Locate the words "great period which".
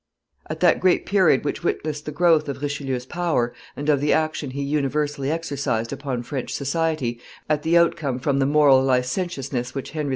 0.79-1.63